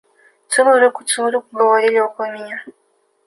«Целуй 0.51 0.79
руку, 0.83 1.03
целуй 1.03 1.31
руку!»– 1.31 1.49
говорили 1.51 1.99
около 1.99 2.25
меня. 2.31 2.65